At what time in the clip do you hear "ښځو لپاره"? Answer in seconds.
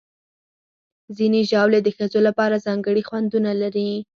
1.97-2.63